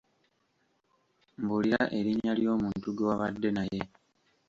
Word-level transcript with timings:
Mbulira 1.41 1.81
erinya 1.99 2.31
ly'omuntu 2.39 2.87
gwe 2.95 3.07
wabadde 3.09 3.49
naye. 3.57 3.81